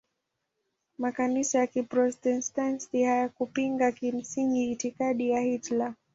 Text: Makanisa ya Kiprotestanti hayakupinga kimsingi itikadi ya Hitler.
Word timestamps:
Makanisa 0.97 1.59
ya 1.59 1.67
Kiprotestanti 1.67 3.03
hayakupinga 3.03 3.91
kimsingi 3.91 4.71
itikadi 4.71 5.29
ya 5.29 5.39
Hitler. 5.41 5.93